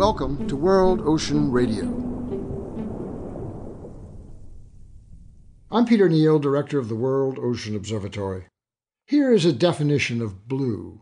Welcome 0.00 0.48
to 0.48 0.56
World 0.56 1.02
Ocean 1.02 1.52
Radio. 1.52 1.84
I'm 5.70 5.84
Peter 5.84 6.08
Neill, 6.08 6.38
Director 6.38 6.78
of 6.78 6.88
the 6.88 6.94
World 6.94 7.38
Ocean 7.38 7.76
Observatory. 7.76 8.46
Here 9.08 9.30
is 9.30 9.44
a 9.44 9.52
definition 9.52 10.22
of 10.22 10.48
blue 10.48 11.00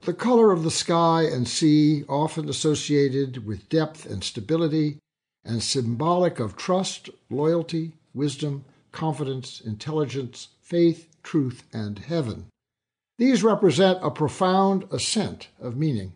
the 0.00 0.12
color 0.12 0.50
of 0.50 0.64
the 0.64 0.72
sky 0.72 1.22
and 1.22 1.46
sea, 1.46 2.02
often 2.08 2.48
associated 2.48 3.46
with 3.46 3.68
depth 3.68 4.06
and 4.06 4.24
stability, 4.24 4.98
and 5.44 5.62
symbolic 5.62 6.40
of 6.40 6.56
trust, 6.56 7.10
loyalty, 7.30 7.92
wisdom, 8.12 8.64
confidence, 8.90 9.60
intelligence, 9.60 10.48
faith, 10.60 11.06
truth, 11.22 11.62
and 11.72 12.00
heaven. 12.00 12.46
These 13.18 13.44
represent 13.44 14.00
a 14.02 14.10
profound 14.10 14.88
ascent 14.90 15.46
of 15.60 15.76
meaning. 15.76 16.14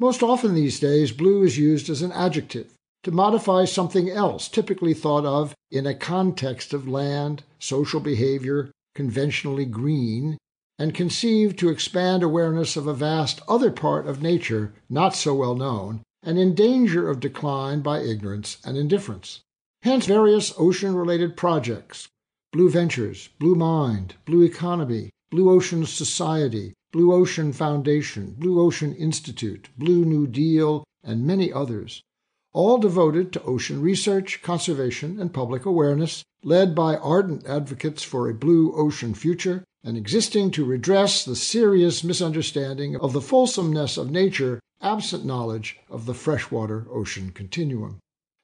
Most 0.00 0.22
often 0.22 0.54
these 0.54 0.80
days, 0.80 1.12
blue 1.12 1.42
is 1.44 1.56
used 1.56 1.88
as 1.88 2.02
an 2.02 2.12
adjective 2.12 2.74
to 3.04 3.12
modify 3.12 3.64
something 3.64 4.10
else 4.10 4.48
typically 4.48 4.94
thought 4.94 5.24
of 5.24 5.54
in 5.70 5.86
a 5.86 5.94
context 5.94 6.72
of 6.72 6.88
land, 6.88 7.44
social 7.58 8.00
behavior, 8.00 8.72
conventionally 8.94 9.64
green, 9.64 10.38
and 10.78 10.94
conceived 10.94 11.58
to 11.58 11.68
expand 11.68 12.22
awareness 12.22 12.76
of 12.76 12.86
a 12.86 12.94
vast 12.94 13.40
other 13.46 13.70
part 13.70 14.06
of 14.06 14.22
nature 14.22 14.74
not 14.88 15.14
so 15.14 15.34
well 15.34 15.54
known 15.54 16.02
and 16.24 16.38
in 16.38 16.54
danger 16.54 17.08
of 17.08 17.20
decline 17.20 17.80
by 17.80 18.00
ignorance 18.00 18.56
and 18.64 18.76
indifference. 18.76 19.40
Hence, 19.82 20.06
various 20.06 20.54
ocean 20.58 20.96
related 20.96 21.36
projects 21.36 22.08
Blue 22.52 22.70
Ventures, 22.70 23.28
Blue 23.38 23.54
Mind, 23.54 24.14
Blue 24.24 24.42
Economy, 24.42 25.10
Blue 25.30 25.50
Ocean 25.50 25.84
Society, 25.84 26.72
Blue 26.94 27.12
Ocean 27.12 27.52
Foundation, 27.52 28.36
Blue 28.38 28.60
Ocean 28.60 28.94
Institute, 28.94 29.68
Blue 29.76 30.04
New 30.04 30.28
Deal, 30.28 30.84
and 31.02 31.26
many 31.26 31.52
others, 31.52 32.04
all 32.52 32.78
devoted 32.78 33.32
to 33.32 33.42
ocean 33.42 33.80
research, 33.80 34.40
conservation, 34.42 35.18
and 35.18 35.34
public 35.34 35.66
awareness, 35.66 36.22
led 36.44 36.72
by 36.72 36.96
ardent 36.98 37.44
advocates 37.46 38.04
for 38.04 38.28
a 38.28 38.32
blue 38.32 38.72
ocean 38.76 39.12
future, 39.12 39.64
and 39.82 39.96
existing 39.96 40.52
to 40.52 40.64
redress 40.64 41.24
the 41.24 41.34
serious 41.34 42.04
misunderstanding 42.04 42.94
of 42.94 43.12
the 43.12 43.20
fulsomeness 43.20 43.96
of 43.96 44.12
nature 44.12 44.60
absent 44.80 45.24
knowledge 45.24 45.76
of 45.90 46.06
the 46.06 46.14
freshwater 46.14 46.86
ocean 46.92 47.32
continuum. 47.32 47.98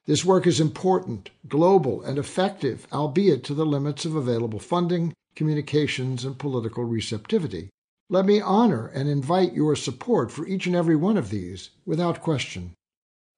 This 0.07 0.25
work 0.25 0.45
is 0.45 0.59
important, 0.59 1.29
global, 1.47 2.01
and 2.01 2.17
effective, 2.17 2.85
albeit 2.91 3.45
to 3.45 3.53
the 3.53 3.65
limits 3.65 4.03
of 4.03 4.13
available 4.13 4.59
funding, 4.59 5.13
communications, 5.37 6.25
and 6.25 6.37
political 6.37 6.83
receptivity. 6.83 7.69
Let 8.11 8.25
me 8.25 8.41
honor 8.41 8.87
and 8.87 9.07
invite 9.07 9.53
your 9.53 9.73
support 9.73 10.33
for 10.33 10.45
each 10.45 10.67
and 10.67 10.75
every 10.75 10.97
one 10.97 11.15
of 11.15 11.29
these 11.29 11.69
without 11.85 12.21
question. 12.21 12.73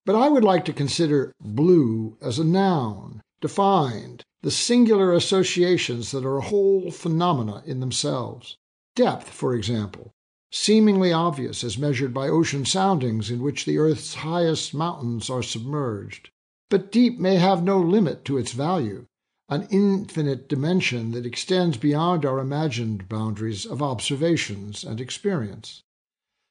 But 0.03 0.15
I 0.15 0.29
would 0.29 0.43
like 0.43 0.65
to 0.65 0.73
consider 0.73 1.31
blue 1.39 2.17
as 2.19 2.39
a 2.39 2.43
noun, 2.43 3.21
defined, 3.39 4.23
the 4.41 4.49
singular 4.49 5.13
associations 5.13 6.09
that 6.09 6.25
are 6.25 6.39
whole 6.39 6.89
phenomena 6.89 7.61
in 7.67 7.81
themselves. 7.81 8.57
Depth, 8.95 9.29
for 9.29 9.53
example, 9.53 10.09
seemingly 10.51 11.13
obvious 11.13 11.63
as 11.63 11.77
measured 11.77 12.11
by 12.11 12.27
ocean 12.27 12.65
soundings 12.65 13.29
in 13.29 13.43
which 13.43 13.65
the 13.65 13.77
earth's 13.77 14.15
highest 14.15 14.73
mountains 14.73 15.29
are 15.29 15.43
submerged. 15.43 16.31
But 16.71 16.91
deep 16.91 17.19
may 17.19 17.35
have 17.35 17.63
no 17.63 17.79
limit 17.79 18.25
to 18.25 18.39
its 18.39 18.53
value, 18.53 19.05
an 19.49 19.67
infinite 19.69 20.47
dimension 20.47 21.11
that 21.11 21.25
extends 21.25 21.77
beyond 21.77 22.25
our 22.25 22.39
imagined 22.39 23.09
boundaries 23.09 23.65
of 23.65 23.81
observations 23.81 24.83
and 24.83 25.01
experience. 25.01 25.81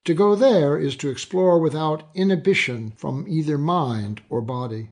To 0.04 0.14
go 0.14 0.34
there 0.34 0.76
is 0.76 0.96
to 0.96 1.08
explore 1.08 1.58
without 1.58 2.08
inhibition 2.14 2.92
from 2.96 3.26
either 3.28 3.56
mind 3.56 4.20
or 4.28 4.40
body. 4.40 4.90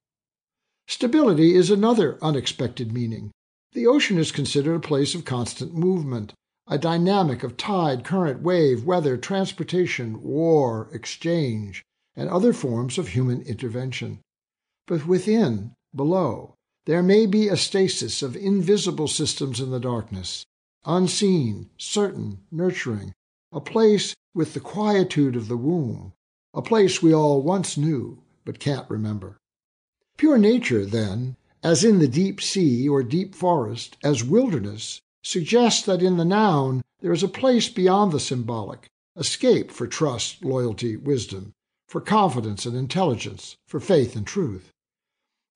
Stability 0.87 1.55
is 1.55 1.71
another 1.71 2.19
unexpected 2.23 2.93
meaning. 2.93 3.31
The 3.73 3.87
ocean 3.87 4.19
is 4.19 4.33
considered 4.33 4.75
a 4.75 4.81
place 4.81 5.15
of 5.15 5.25
constant 5.25 5.75
movement, 5.75 6.33
a 6.67 6.79
dynamic 6.79 7.43
of 7.43 7.57
tide, 7.57 8.05
current, 8.05 8.43
wave, 8.43 8.85
weather, 8.85 9.17
transportation, 9.17 10.23
war, 10.23 10.89
exchange, 10.93 11.83
and 12.17 12.29
other 12.29 12.53
forms 12.53 12.99
of 12.99 13.09
human 13.09 13.43
intervention. 13.43 14.21
But 14.87 15.07
within, 15.07 15.75
below, 15.95 16.55
there 16.91 17.05
may 17.05 17.25
be 17.25 17.47
a 17.47 17.57
stasis 17.57 18.21
of 18.21 18.35
invisible 18.35 19.07
systems 19.07 19.61
in 19.61 19.71
the 19.71 19.79
darkness, 19.79 20.45
unseen, 20.85 21.71
certain, 21.79 22.41
nurturing, 22.51 23.13
a 23.53 23.61
place 23.61 24.17
with 24.35 24.55
the 24.55 24.59
quietude 24.59 25.37
of 25.37 25.47
the 25.47 25.57
womb, 25.57 26.13
a 26.53 26.61
place 26.61 27.01
we 27.01 27.15
all 27.15 27.43
once 27.43 27.77
knew 27.77 28.21
but 28.45 28.59
can't 28.59 28.91
remember. 28.91 29.37
Pure 30.17 30.39
nature, 30.39 30.85
then, 30.85 31.37
as 31.63 31.85
in 31.85 32.01
the 32.01 32.09
deep 32.09 32.41
sea 32.41 32.89
or 32.89 33.05
deep 33.05 33.37
forest, 33.37 33.97
as 34.03 34.25
wilderness, 34.25 35.01
suggests 35.23 35.85
that 35.85 36.03
in 36.03 36.17
the 36.17 36.25
noun 36.25 36.83
there 36.99 37.13
is 37.13 37.23
a 37.23 37.29
place 37.29 37.69
beyond 37.69 38.11
the 38.11 38.19
symbolic, 38.19 38.89
escape 39.17 39.71
for 39.71 39.87
trust, 39.87 40.45
loyalty, 40.45 40.97
wisdom, 40.97 41.53
for 41.87 42.01
confidence 42.01 42.67
and 42.67 42.77
intelligence, 42.77 43.55
for 43.69 43.79
faith 43.79 44.17
and 44.17 44.27
truth. 44.27 44.73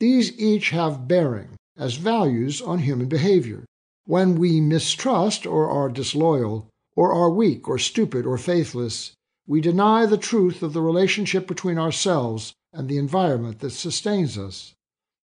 These 0.05 0.39
each 0.39 0.69
have 0.69 1.09
bearing 1.09 1.57
as 1.79 1.95
values 1.95 2.61
on 2.61 2.81
human 2.81 3.09
behavior. 3.09 3.65
When 4.05 4.35
we 4.35 4.61
mistrust 4.61 5.47
or 5.47 5.71
are 5.71 5.89
disloyal, 5.89 6.69
or 6.95 7.15
are 7.15 7.31
weak 7.31 7.67
or 7.71 7.79
stupid 7.79 8.27
or 8.27 8.37
faithless, 8.37 9.13
we 9.47 9.63
deny 9.63 10.05
the 10.05 10.19
truth 10.19 10.63
of 10.63 10.75
the 10.75 10.83
relationship 10.83 11.47
between 11.47 11.79
ourselves 11.79 12.53
and 12.71 12.87
the 12.87 12.99
environment 12.99 13.61
that 13.61 13.71
sustains 13.71 14.37
us. 14.37 14.75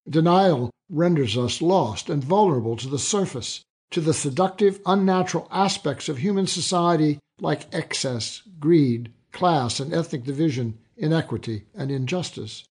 Denial 0.09 0.71
renders 0.89 1.37
us 1.37 1.61
lost 1.61 2.09
and 2.09 2.23
vulnerable 2.23 2.75
to 2.77 2.87
the 2.87 2.97
surface, 2.97 3.61
to 3.91 4.01
the 4.01 4.15
seductive, 4.15 4.81
unnatural 4.87 5.47
aspects 5.51 6.09
of 6.09 6.17
human 6.17 6.47
society 6.47 7.19
like 7.39 7.71
excess, 7.71 8.41
greed, 8.59 9.13
class 9.31 9.79
and 9.79 9.93
ethnic 9.93 10.23
division, 10.23 10.79
inequity, 10.97 11.65
and 11.75 11.91
injustice. 11.91 12.63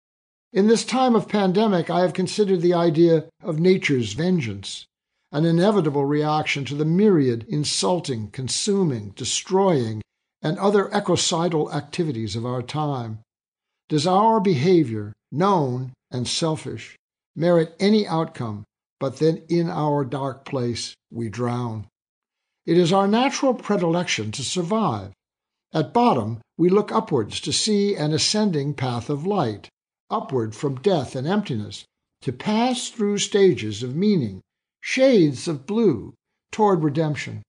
In 0.50 0.66
this 0.66 0.82
time 0.82 1.14
of 1.14 1.28
pandemic, 1.28 1.91
I 1.91 2.00
have 2.00 2.14
considered 2.14 2.62
the 2.62 2.72
idea 2.72 3.28
of 3.42 3.60
nature's 3.60 4.14
vengeance, 4.14 4.86
an 5.31 5.44
inevitable 5.44 6.06
reaction 6.06 6.64
to 6.64 6.75
the 6.75 6.86
myriad 6.86 7.44
insulting, 7.50 8.31
consuming, 8.31 9.10
destroying, 9.10 10.00
and 10.41 10.59
other 10.59 10.92
ecocidal 10.94 11.70
activities 11.70 12.34
of 12.34 12.47
our 12.47 12.62
time. 12.62 13.19
Does 13.91 14.06
our 14.06 14.41
behavior, 14.41 15.12
known 15.31 15.92
and 16.10 16.26
selfish, 16.26 16.97
merit 17.36 17.76
any 17.78 18.06
outcome 18.06 18.65
but 18.98 19.19
that 19.19 19.44
in 19.53 19.69
our 19.69 20.03
dark 20.03 20.47
place 20.47 20.94
we 21.10 21.28
drown? 21.28 21.88
It 22.65 22.78
is 22.78 22.91
our 22.91 23.06
natural 23.06 23.53
predilection 23.53 24.32
to 24.32 24.42
survive. 24.42 25.12
At 25.75 25.92
bottom, 25.92 26.41
we 26.56 26.70
look 26.70 26.91
upwards 26.91 27.38
to 27.41 27.53
see 27.53 27.94
an 27.94 28.15
ascending 28.15 28.72
path 28.72 29.10
of 29.10 29.26
light 29.26 29.69
upward 30.11 30.55
from 30.55 30.77
death 30.77 31.15
and 31.15 31.27
emptiness, 31.27 31.85
to 32.23 32.33
pass 32.33 32.89
through 32.89 33.19
stages 33.19 33.83
of 33.83 33.95
meaning, 33.95 34.41
shades 34.81 35.49
of 35.49 35.67
blue, 35.67 36.15
toward 36.51 36.83
redemption. 36.83 37.43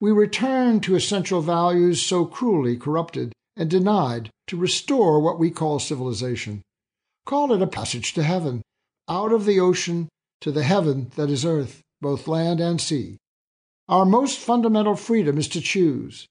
We 0.00 0.12
return 0.12 0.80
to 0.80 0.94
essential 0.94 1.42
values 1.42 2.00
so 2.00 2.24
cruelly 2.24 2.76
corrupted 2.76 3.32
and 3.56 3.68
denied 3.68 4.30
to 4.46 4.56
restore 4.56 5.20
what 5.20 5.38
we 5.38 5.50
call 5.50 5.78
civilization. 5.78 6.62
Call 7.26 7.52
it 7.52 7.60
a 7.60 7.66
passage 7.66 8.14
to 8.14 8.22
heaven, 8.22 8.62
out 9.08 9.32
of 9.32 9.44
the 9.44 9.60
ocean 9.60 10.08
to 10.40 10.50
the 10.50 10.62
heaven 10.62 11.10
that 11.16 11.28
is 11.28 11.44
earth, 11.44 11.82
both 12.00 12.26
land 12.26 12.60
and 12.60 12.80
sea. 12.80 13.18
Our 13.88 14.06
most 14.06 14.38
fundamental 14.38 14.96
freedom 14.96 15.36
is 15.36 15.48
to 15.48 15.60
choose. 15.60 16.26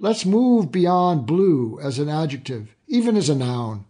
Let's 0.00 0.26
move 0.26 0.72
beyond 0.72 1.26
blue 1.26 1.78
as 1.80 1.98
an 1.98 2.08
adjective, 2.08 2.74
even 2.88 3.16
as 3.16 3.28
a 3.28 3.34
noun, 3.34 3.84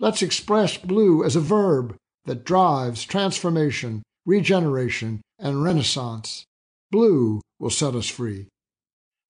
Let's 0.00 0.22
express 0.22 0.76
blue 0.76 1.24
as 1.24 1.34
a 1.34 1.40
verb 1.40 1.96
that 2.24 2.44
drives 2.44 3.04
transformation, 3.04 4.04
regeneration, 4.24 5.22
and 5.40 5.64
renaissance. 5.64 6.44
Blue 6.92 7.40
will 7.58 7.70
set 7.70 7.96
us 7.96 8.06
free. 8.06 8.46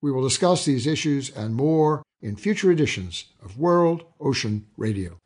We 0.01 0.11
will 0.11 0.23
discuss 0.23 0.65
these 0.65 0.85
issues 0.85 1.31
and 1.31 1.55
more 1.55 2.03
in 2.21 2.35
future 2.35 2.71
editions 2.71 3.25
of 3.41 3.57
World 3.57 4.03
Ocean 4.19 4.67
Radio. 4.77 5.17